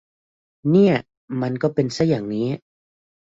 [0.69, 0.95] เนี่ย
[1.41, 2.47] มันก็เป็นซะอย่างนี้